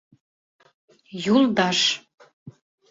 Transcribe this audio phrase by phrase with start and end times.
[1.35, 1.79] —Юлдаш.